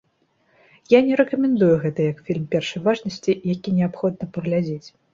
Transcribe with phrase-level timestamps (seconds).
[0.93, 4.85] Я не рэкамендую гэта як фільм першай важнасці, які неабходна паглядзець.